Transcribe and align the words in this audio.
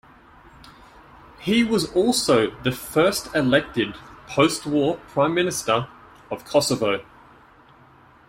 He 1.41 1.63
was 1.63 1.91
also 1.91 2.59
the 2.63 2.71
first 2.71 3.27
elected 3.35 3.93
post-war 4.25 4.97
Prime 5.09 5.35
Minister 5.35 5.89
of 6.31 6.43
Kosovo. 6.43 7.05